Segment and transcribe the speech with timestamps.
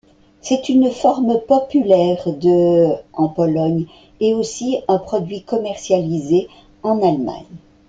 [0.41, 3.85] C'est une forme populaire de en Pologne,
[4.19, 6.47] et aussi un produit commercialisé
[6.81, 7.45] en Allemagne.